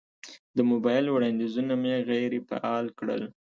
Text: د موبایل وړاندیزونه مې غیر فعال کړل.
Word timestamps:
د 0.55 0.57
موبایل 0.71 1.05
وړاندیزونه 1.09 1.73
مې 1.81 1.95
غیر 2.09 2.31
فعال 2.49 2.85
کړل. 2.99 3.23